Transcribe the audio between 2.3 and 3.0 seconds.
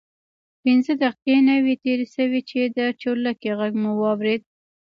چې د